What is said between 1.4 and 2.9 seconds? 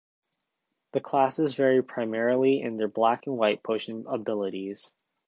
vary primarily in their